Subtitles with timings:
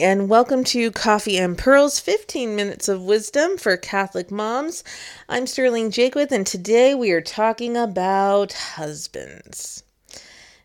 [0.00, 4.82] and welcome to Coffee and Pearls 15 Minutes of Wisdom for Catholic Moms.
[5.28, 9.84] I'm Sterling Jaquith, and today we are talking about husbands.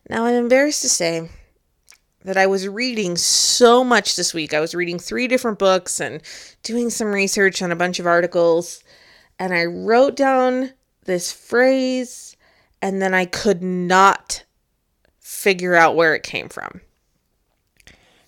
[0.08, 1.28] Now, I'm embarrassed to say
[2.24, 4.52] that I was reading so much this week.
[4.52, 6.22] I was reading three different books and
[6.64, 8.82] doing some research on a bunch of articles,
[9.38, 10.72] and I wrote down
[11.04, 12.36] this phrase,
[12.82, 14.42] and then I could not
[15.20, 16.80] figure out where it came from.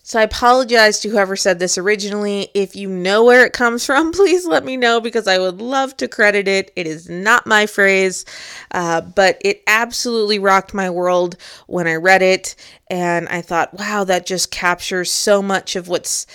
[0.05, 2.49] So I apologize to whoever said this originally.
[2.55, 5.97] If you know where it comes from, please let me know because I would love
[5.99, 6.73] to credit it.
[6.75, 8.25] It is not my phrase,
[8.73, 11.37] uh, but it absolutely rocked my world
[11.69, 12.57] when I read it.
[12.91, 16.27] And I thought, wow, that just captures so much of what's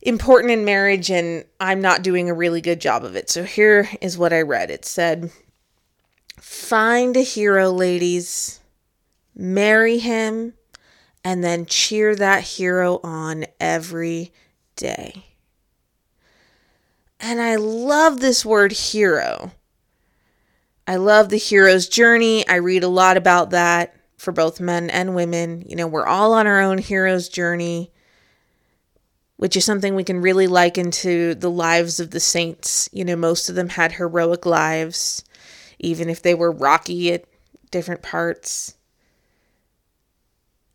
[0.00, 3.30] important in marriage, and I'm not doing a really good job of it.
[3.30, 5.32] So here is what I read it said,
[6.38, 8.60] Find a hero, ladies,
[9.34, 10.54] marry him
[11.24, 14.32] and then cheer that hero on every
[14.76, 15.26] day.
[17.20, 19.52] And I love this word hero.
[20.86, 22.46] I love the hero's journey.
[22.48, 25.64] I read a lot about that for both men and women.
[25.66, 27.92] You know, we're all on our own hero's journey,
[29.36, 32.88] which is something we can really liken to the lives of the saints.
[32.92, 35.24] You know, most of them had heroic lives,
[35.78, 37.24] even if they were rocky at
[37.70, 38.74] different parts.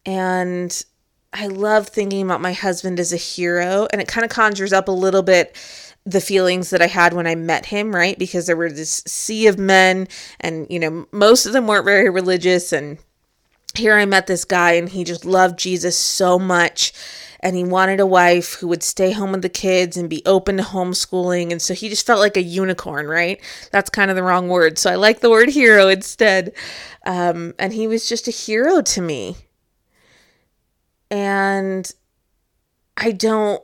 [0.08, 0.86] And
[1.34, 4.88] I love thinking about my husband as a hero, and it kind of conjures up
[4.88, 5.56] a little bit
[6.06, 8.18] the feelings that I had when I met him, right?
[8.18, 10.08] Because there were this sea of men,
[10.40, 12.72] and you know, most of them weren't very religious.
[12.72, 13.00] And
[13.76, 16.94] here I met this guy, and he just loved Jesus so much.
[17.42, 20.58] And he wanted a wife who would stay home with the kids and be open
[20.58, 21.52] to homeschooling.
[21.52, 23.40] And so he just felt like a unicorn, right?
[23.72, 24.80] That's kind of the wrong word.
[24.80, 26.54] So I like the word hero instead.
[27.06, 29.36] Um, and he was just a hero to me
[31.10, 31.92] and
[32.96, 33.62] I don't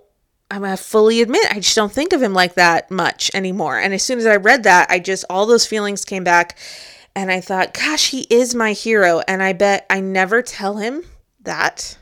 [0.52, 3.80] I'm gonna fully admit I just don't think of him like that much anymore.
[3.80, 6.58] And as soon as I read that, I just all those feelings came back
[7.16, 9.22] and I thought, gosh, he is my hero.
[9.28, 11.04] And I bet I never tell him
[11.42, 11.98] that.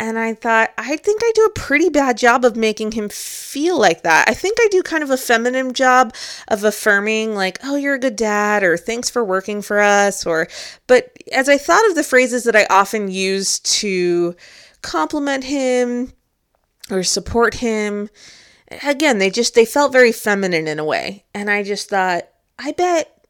[0.00, 3.76] And I thought, I think I do a pretty bad job of making him feel
[3.76, 4.28] like that.
[4.28, 6.14] I think I do kind of a feminine job
[6.46, 10.46] of affirming, like, oh, you're a good dad, or thanks for working for us, or,
[10.86, 14.36] but as I thought of the phrases that I often use to
[14.82, 16.12] compliment him
[16.92, 18.08] or support him,
[18.82, 21.24] again, they just, they felt very feminine in a way.
[21.34, 23.26] And I just thought, I bet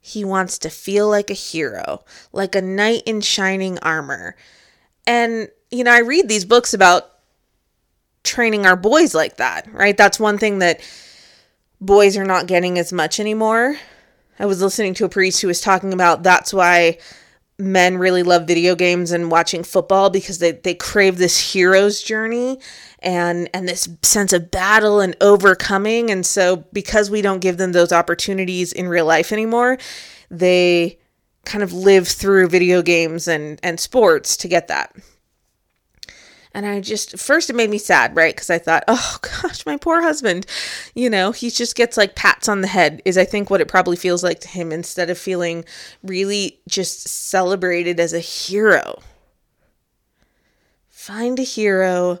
[0.00, 4.34] he wants to feel like a hero, like a knight in shining armor.
[5.06, 7.10] And you know, I read these books about
[8.24, 9.96] training our boys like that, right?
[9.96, 10.80] That's one thing that
[11.80, 13.76] boys are not getting as much anymore.
[14.38, 16.98] I was listening to a priest who was talking about that's why
[17.58, 22.58] men really love video games and watching football because they, they crave this hero's journey
[23.00, 27.72] and and this sense of battle and overcoming and so because we don't give them
[27.72, 29.76] those opportunities in real life anymore
[30.30, 30.98] they
[31.44, 34.94] kind of live through video games and and sports to get that
[36.52, 38.34] and I just, first it made me sad, right?
[38.34, 40.46] Because I thought, oh gosh, my poor husband,
[40.94, 43.68] you know, he just gets like pats on the head, is I think what it
[43.68, 45.64] probably feels like to him instead of feeling
[46.02, 49.00] really just celebrated as a hero.
[50.88, 52.18] Find a hero,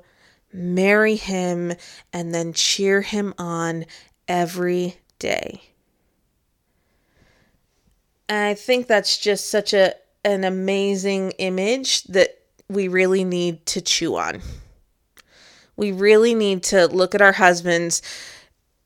[0.52, 1.74] marry him,
[2.12, 3.84] and then cheer him on
[4.26, 5.62] every day.
[8.28, 12.39] I think that's just such a an amazing image that
[12.70, 14.40] we really need to chew on.
[15.76, 18.00] We really need to look at our husbands,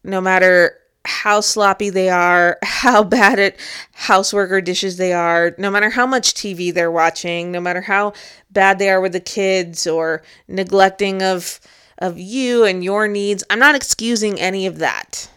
[0.02, 3.56] no matter how sloppy they are, how bad at
[3.92, 8.14] housework or dishes they are, no matter how much TV they're watching, no matter how
[8.50, 11.60] bad they are with the kids or neglecting of
[11.98, 13.44] of you and your needs.
[13.48, 15.30] I'm not excusing any of that.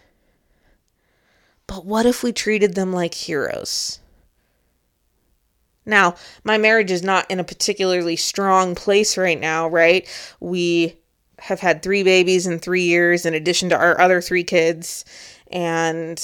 [1.68, 4.00] But what if we treated them like heroes?
[5.88, 10.08] Now, my marriage is not in a particularly strong place right now, right?
[10.40, 10.98] We
[11.40, 15.06] have had three babies in three years, in addition to our other three kids.
[15.50, 16.22] And,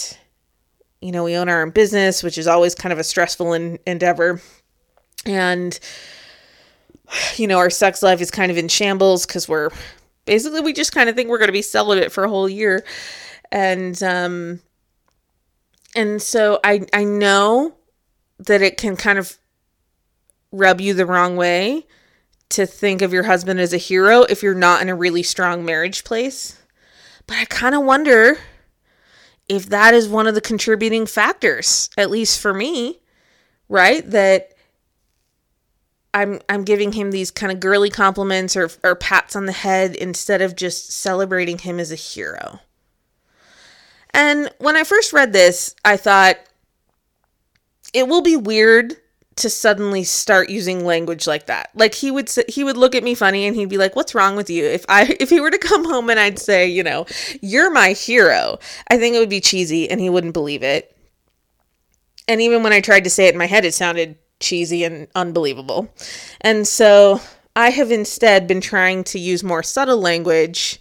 [1.01, 3.80] you know, we own our own business, which is always kind of a stressful in-
[3.88, 4.42] endeavor.
[5.25, 5.80] And,
[7.36, 9.69] you know, our sex life is kind of in shambles because we're
[10.25, 12.83] basically, we just kind of think we're going to be celibate for a whole year.
[13.51, 14.60] And, um,
[15.95, 17.75] and so I, I know
[18.39, 19.38] that it can kind of
[20.53, 21.85] rub you the wrong way
[22.50, 25.65] to think of your husband as a hero if you're not in a really strong
[25.65, 26.61] marriage place.
[27.25, 28.38] But I kind of wonder
[29.50, 33.01] if that is one of the contributing factors, at least for me,
[33.67, 34.07] right?
[34.09, 34.53] That
[36.13, 39.95] I'm I'm giving him these kind of girly compliments or or pats on the head
[39.95, 42.59] instead of just celebrating him as a hero.
[44.11, 46.38] And when I first read this, I thought
[47.94, 48.95] it will be weird
[49.35, 51.69] to suddenly start using language like that.
[51.75, 54.35] Like he would he would look at me funny and he'd be like, "What's wrong
[54.35, 57.06] with you?" If I if he were to come home and I'd say, you know,
[57.41, 58.59] "You're my hero."
[58.89, 60.95] I think it would be cheesy and he wouldn't believe it.
[62.27, 65.07] And even when I tried to say it in my head, it sounded cheesy and
[65.15, 65.94] unbelievable.
[66.41, 67.19] And so
[67.56, 70.79] I have instead been trying to use more subtle language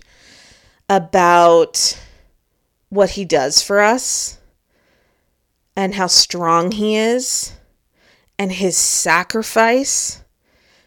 [0.88, 1.98] about
[2.90, 4.38] what he does for us
[5.74, 7.52] and how strong he is
[8.42, 10.24] and his sacrifice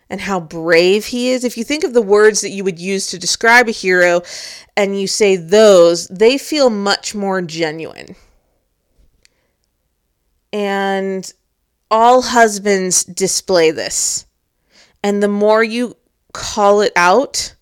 [0.09, 1.45] and how brave he is.
[1.45, 4.23] If you think of the words that you would use to describe a hero
[4.75, 8.17] and you say those, they feel much more genuine.
[10.51, 11.31] And
[11.89, 14.25] all husbands display this.
[15.01, 15.95] And the more you
[16.33, 17.55] call it out,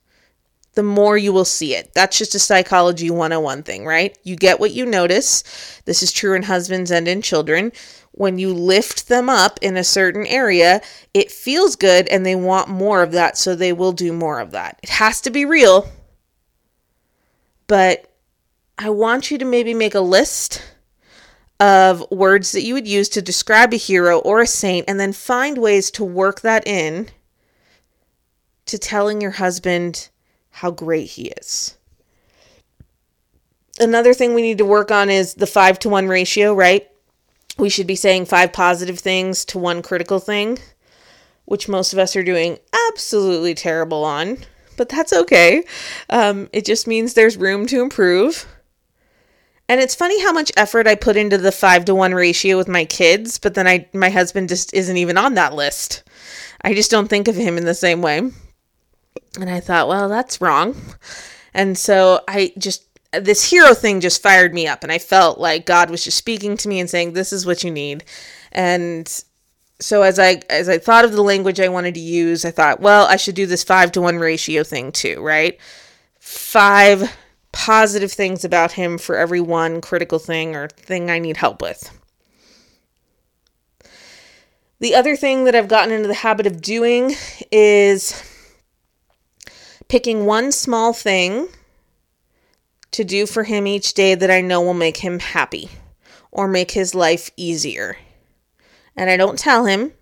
[0.74, 1.94] the more you will see it.
[1.94, 4.18] That's just a psychology 101 thing, right?
[4.24, 5.44] You get what you notice.
[5.86, 7.72] This is true in husbands and in children.
[8.16, 10.82] When you lift them up in a certain area,
[11.16, 14.52] it feels good and they want more of that, so they will do more of
[14.52, 14.80] that.
[14.84, 15.90] It has to be real.
[17.66, 18.12] But
[18.78, 20.62] I want you to maybe make a list
[21.60, 25.14] of words that you would use to describe a hero or a saint and then
[25.14, 27.10] find ways to work that in
[28.66, 30.10] to telling your husband
[30.52, 31.78] how great he is.
[33.80, 36.88] Another thing we need to work on is the 5 to 1 ratio, right?
[37.58, 40.60] We should be saying five positive things to one critical thing,
[41.46, 42.58] which most of us are doing
[42.90, 44.38] absolutely terrible on,
[44.76, 45.64] but that's okay.
[46.10, 48.48] Um, it just means there's room to improve.
[49.70, 52.68] And it's funny how much effort I put into the five to one ratio with
[52.68, 56.04] my kids, but then I my husband just isn't even on that list.
[56.62, 58.18] I just don't think of him in the same way.
[59.40, 60.76] And I thought, well, that's wrong.
[61.54, 62.84] And so I just
[63.22, 66.58] this hero thing just fired me up and I felt like God was just speaking
[66.58, 68.04] to me and saying this is what you need.
[68.52, 69.08] And
[69.80, 72.80] so as I as I thought of the language I wanted to use, I thought,
[72.80, 75.60] well, I should do this 5 to 1 ratio thing too, right?
[76.20, 77.16] 5
[77.52, 81.92] positive things about him for every one critical thing or thing I need help with.
[84.80, 87.16] The other thing that I've gotten into the habit of doing
[87.52, 88.22] is
[89.88, 91.48] picking one small thing
[92.94, 95.70] to do for him each day that I know will make him happy
[96.32, 97.98] or make his life easier.
[98.96, 99.94] And I don't tell him.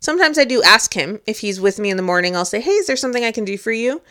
[0.00, 2.36] Sometimes I do ask him if he's with me in the morning.
[2.36, 4.02] I'll say, Hey, is there something I can do for you?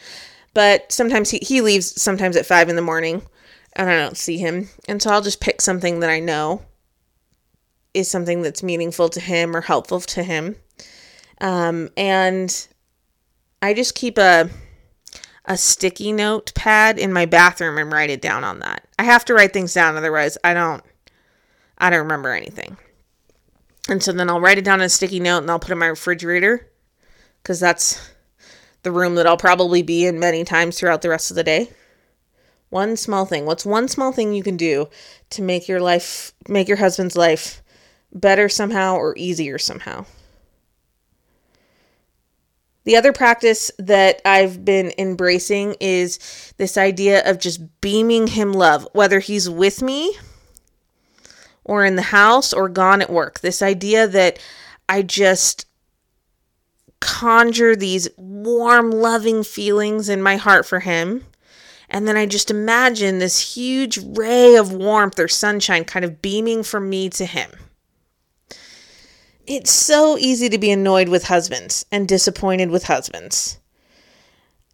[0.53, 3.21] But sometimes he, he leaves sometimes at five in the morning
[3.75, 4.69] and I don't see him.
[4.87, 6.61] And so I'll just pick something that I know
[7.93, 10.55] is something that's meaningful to him or helpful to him.
[11.41, 12.67] Um, and
[13.61, 14.49] I just keep a
[15.45, 18.87] a sticky note pad in my bathroom and write it down on that.
[18.97, 20.83] I have to write things down otherwise I don't
[21.77, 22.77] I don't remember anything.
[23.89, 25.73] And so then I'll write it down on a sticky note and I'll put it
[25.73, 26.69] in my refrigerator
[27.43, 28.09] cuz that's
[28.83, 31.69] the room that I'll probably be in many times throughout the rest of the day.
[32.69, 33.45] One small thing.
[33.45, 34.89] What's one small thing you can do
[35.31, 37.61] to make your life, make your husband's life
[38.13, 40.05] better somehow or easier somehow?
[42.85, 48.87] The other practice that I've been embracing is this idea of just beaming him love,
[48.93, 50.17] whether he's with me
[51.63, 53.39] or in the house or gone at work.
[53.39, 54.37] This idea that
[54.89, 55.65] I just
[56.99, 61.25] conjure these warm, loving feelings in my heart for him.
[61.89, 66.63] And then I just imagine this huge ray of warmth or sunshine kind of beaming
[66.63, 67.51] from me to him.
[69.45, 73.59] It's so easy to be annoyed with husbands and disappointed with husbands.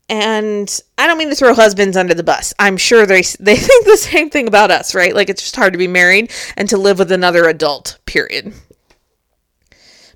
[0.08, 2.54] And I don't mean to throw husbands under the bus.
[2.60, 5.16] I'm sure they they think the same thing about us, right?
[5.16, 8.54] Like it's just hard to be married and to live with another adult, period.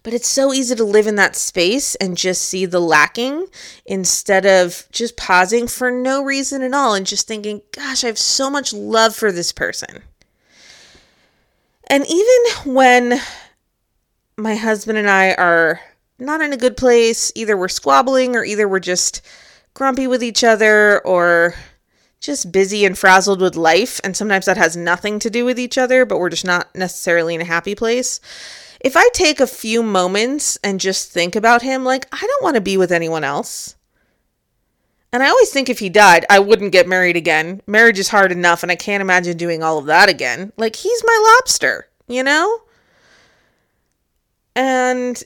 [0.04, 3.48] But it's so easy to live in that space and just see the lacking
[3.86, 8.20] instead of just pausing for no reason at all and just thinking, gosh, I have
[8.20, 10.04] so much love for this person.
[11.88, 13.22] And even when
[14.38, 15.80] my husband and I are
[16.20, 19.22] not in a good place, either we're squabbling or either we're just
[19.74, 21.56] grumpy with each other or
[22.20, 24.00] just busy and frazzled with life.
[24.04, 27.36] And sometimes that has nothing to do with each other, but we're just not necessarily
[27.36, 28.20] in a happy place
[28.84, 32.56] if I take a few moments and just think about him, like, I don't want
[32.56, 33.76] to be with anyone else.
[35.14, 37.62] And I always think if he died, I wouldn't get married again.
[37.66, 40.52] Marriage is hard enough, and I can't imagine doing all of that again.
[40.58, 42.63] Like, he's my lobster, you know?
[44.56, 45.22] And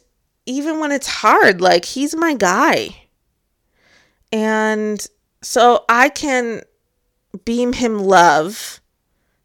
[0.46, 3.08] even when it's hard, like he's my guy.
[4.32, 5.06] And
[5.42, 6.62] so I can
[7.46, 8.82] beam him love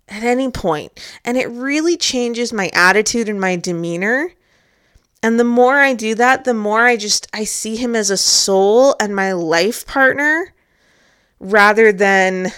[0.09, 0.93] at any point,
[1.25, 4.33] and it really changes my attitude and my demeanor.
[5.23, 8.17] And the more I do that, the more I just I see him as a
[8.17, 10.53] soul and my life partner
[11.39, 12.53] rather than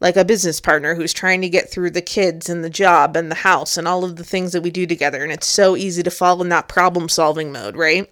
[0.00, 3.30] like a business partner who's trying to get through the kids and the job and
[3.30, 5.22] the house and all of the things that we do together.
[5.22, 8.08] And it's so easy to fall in that problem solving mode, right?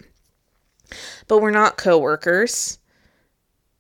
[1.29, 2.79] But we're not coworkers.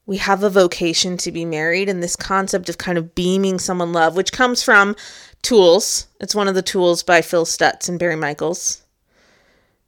[0.07, 3.93] We have a vocation to be married, and this concept of kind of beaming someone
[3.93, 4.95] love, which comes from
[5.43, 6.07] Tools.
[6.21, 8.83] It's one of the tools by Phil Stutz and Barry Michels,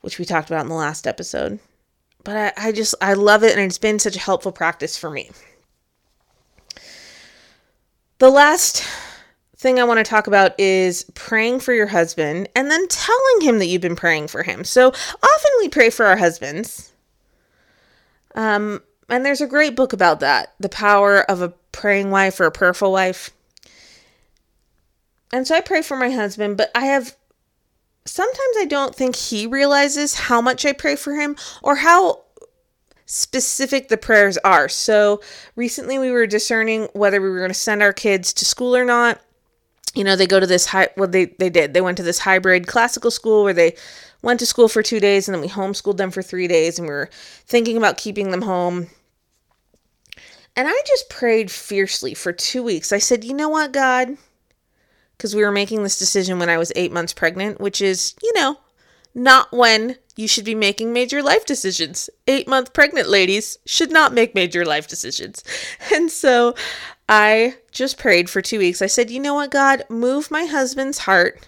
[0.00, 1.60] which we talked about in the last episode.
[2.24, 5.10] But I, I just, I love it, and it's been such a helpful practice for
[5.10, 5.30] me.
[8.18, 8.84] The last
[9.56, 13.58] thing I want to talk about is praying for your husband and then telling him
[13.58, 14.64] that you've been praying for him.
[14.64, 16.92] So often we pray for our husbands.
[18.34, 22.46] Um, and there's a great book about that The Power of a Praying Wife or
[22.46, 23.30] a Prayerful Wife.
[25.32, 27.16] And so I pray for my husband, but I have
[28.04, 32.22] sometimes I don't think he realizes how much I pray for him or how
[33.08, 34.68] specific the prayers are.
[34.68, 35.20] So
[35.56, 38.84] recently we were discerning whether we were going to send our kids to school or
[38.84, 39.18] not.
[39.94, 41.72] You know, they go to this high, well, they, they did.
[41.72, 43.74] They went to this hybrid classical school where they
[44.20, 46.86] went to school for two days and then we homeschooled them for three days and
[46.86, 47.08] we were
[47.46, 48.88] thinking about keeping them home.
[50.54, 52.92] And I just prayed fiercely for two weeks.
[52.92, 54.18] I said, you know what, God?
[55.16, 58.32] Because we were making this decision when I was eight months pregnant, which is, you
[58.34, 58.58] know,
[59.14, 62.10] not when you should be making major life decisions.
[62.26, 65.44] Eight month pregnant ladies should not make major life decisions.
[65.94, 66.54] And so
[67.08, 68.82] I just prayed for two weeks.
[68.82, 71.46] I said, you know what, God, move my husband's heart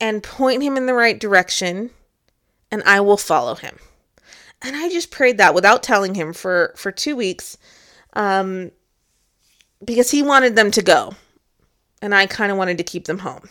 [0.00, 1.90] and point him in the right direction,
[2.70, 3.78] and I will follow him.
[4.62, 7.58] And I just prayed that without telling him for, for two weeks
[8.14, 8.70] um,
[9.84, 11.14] because he wanted them to go.
[12.00, 13.48] And I kind of wanted to keep them home.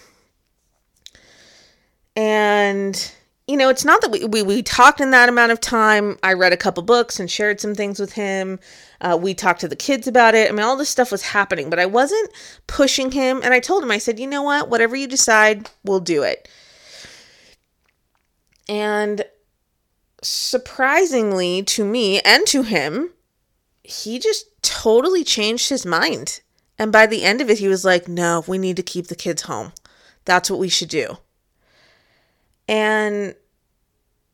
[2.18, 3.12] And
[3.48, 6.18] you know, it's not that we, we, we talked in that amount of time.
[6.22, 8.60] I read a couple books and shared some things with him.
[9.00, 10.50] Uh, we talked to the kids about it.
[10.50, 12.30] I mean, all this stuff was happening, but I wasn't
[12.68, 13.40] pushing him.
[13.42, 14.70] And I told him, I said, you know what?
[14.70, 16.50] Whatever you decide, we'll do it.
[18.68, 19.24] And
[20.22, 23.12] surprisingly to me and to him,
[23.82, 26.42] he just totally changed his mind.
[26.78, 29.16] And by the end of it, he was like, no, we need to keep the
[29.16, 29.72] kids home.
[30.26, 31.18] That's what we should do.
[32.68, 33.36] And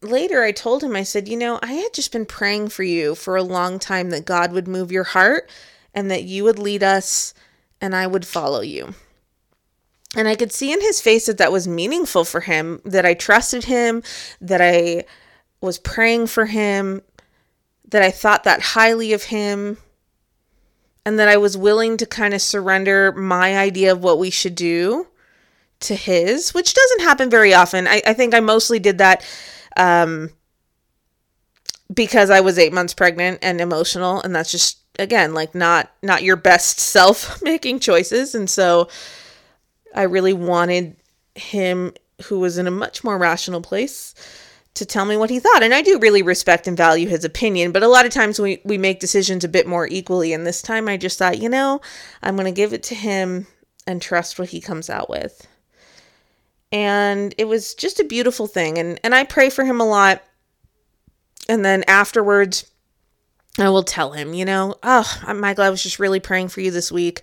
[0.01, 3.15] later I told him, I said, You know, I had just been praying for you
[3.15, 5.49] for a long time that God would move your heart
[5.93, 7.33] and that you would lead us
[7.79, 8.93] and I would follow you.
[10.15, 13.13] And I could see in his face that that was meaningful for him, that I
[13.13, 14.03] trusted him,
[14.41, 15.05] that I
[15.59, 17.01] was praying for him,
[17.87, 19.77] that I thought that highly of him,
[21.05, 24.55] and that I was willing to kind of surrender my idea of what we should
[24.55, 25.07] do
[25.83, 27.87] to his, which doesn't happen very often.
[27.87, 29.25] I, I think I mostly did that
[29.77, 30.29] um,
[31.93, 36.23] because I was eight months pregnant and emotional, and that's just again like not not
[36.23, 38.35] your best self making choices.
[38.35, 38.89] And so
[39.95, 40.95] I really wanted
[41.35, 41.93] him,
[42.25, 44.15] who was in a much more rational place,
[44.75, 45.63] to tell me what he thought.
[45.63, 48.61] And I do really respect and value his opinion, but a lot of times we,
[48.63, 50.33] we make decisions a bit more equally.
[50.33, 51.81] And this time I just thought, you know,
[52.23, 53.45] I'm going to give it to him
[53.85, 55.47] and trust what he comes out with
[56.73, 58.77] and it was just a beautiful thing.
[58.77, 60.21] And and I pray for him a lot.
[61.47, 62.69] And then afterwards
[63.59, 66.71] I will tell him, you know, oh, Michael, I was just really praying for you
[66.71, 67.21] this week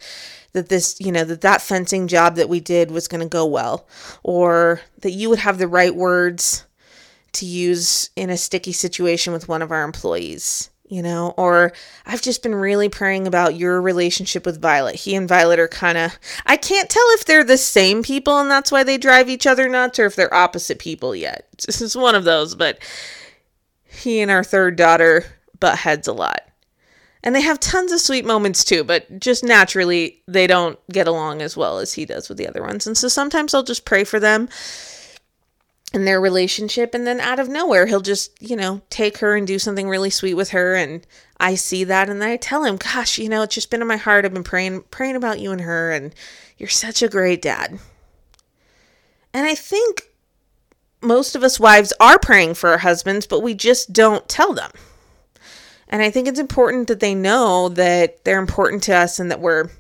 [0.53, 3.45] that this, you know, that that fencing job that we did was going to go
[3.45, 3.87] well
[4.23, 6.65] or that you would have the right words
[7.33, 11.73] to use in a sticky situation with one of our employees you know, or
[12.05, 14.97] I've just been really praying about your relationship with Violet.
[14.97, 18.51] He and Violet are kind of, I can't tell if they're the same people and
[18.51, 21.47] that's why they drive each other nuts or if they're opposite people yet.
[21.71, 22.81] This is one of those, but
[23.85, 25.25] he and our third daughter
[25.61, 26.43] butt heads a lot.
[27.23, 31.43] And they have tons of sweet moments too, but just naturally, they don't get along
[31.43, 32.87] as well as he does with the other ones.
[32.87, 34.49] And so sometimes I'll just pray for them
[35.93, 39.47] in their relationship and then out of nowhere he'll just you know take her and
[39.47, 41.05] do something really sweet with her and
[41.41, 43.97] i see that and i tell him gosh you know it's just been in my
[43.97, 44.25] heart.
[44.25, 46.15] I've been praying praying about you and her and
[46.59, 47.79] you're such a great dad.
[49.35, 50.03] And i think
[51.03, 54.71] most of us wives are praying for our husbands but we just don't tell them.
[55.89, 59.41] And i think it's important that they know that they're important to us and that
[59.41, 59.71] we're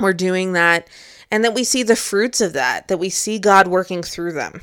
[0.00, 0.88] we're doing that
[1.30, 4.62] and that we see the fruits of that that we see god working through them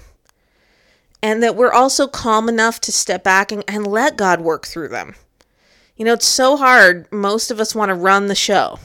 [1.26, 4.90] and that we're also calm enough to step back and, and let God work through
[4.90, 5.16] them.
[5.98, 7.12] You know, it's so hard.
[7.12, 8.78] Most of us want to run the show.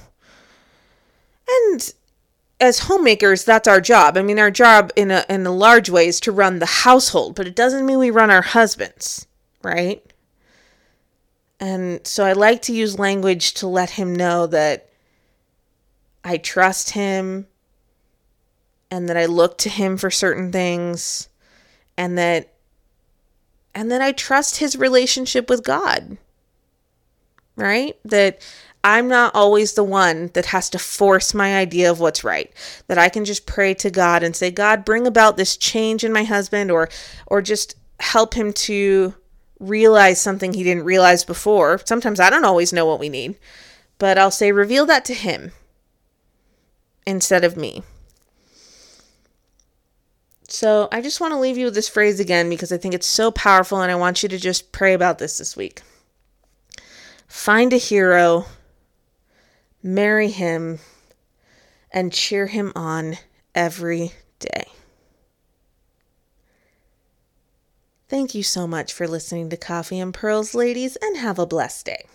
[1.46, 1.92] And
[2.58, 4.16] as homemakers, that's our job.
[4.16, 7.34] I mean, our job in a in a large way is to run the household,
[7.34, 9.26] but it doesn't mean we run our husbands,
[9.62, 10.02] right?
[11.58, 14.88] And so I like to use language to let him know that
[16.24, 17.48] I trust him
[18.90, 21.28] and that I look to him for certain things
[22.00, 22.48] and that
[23.74, 26.16] and that I trust his relationship with God.
[27.56, 27.94] Right?
[28.06, 28.40] That
[28.82, 32.50] I'm not always the one that has to force my idea of what's right.
[32.86, 36.12] That I can just pray to God and say, "God, bring about this change in
[36.12, 36.88] my husband or
[37.26, 39.14] or just help him to
[39.58, 43.36] realize something he didn't realize before." Sometimes I don't always know what we need,
[43.98, 45.52] but I'll say, "Reveal that to him."
[47.06, 47.82] instead of me.
[50.52, 53.06] So I just want to leave you with this phrase again because I think it's
[53.06, 55.82] so powerful and I want you to just pray about this this week.
[57.28, 58.46] Find a hero,
[59.80, 60.80] marry him,
[61.92, 63.16] and cheer him on
[63.54, 64.64] every day.
[68.08, 71.86] Thank you so much for listening to Coffee and Pearls, ladies, and have a blessed
[71.86, 72.06] day.